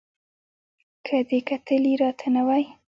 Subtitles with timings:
[1.05, 2.63] که دې کتلي را ته نه وای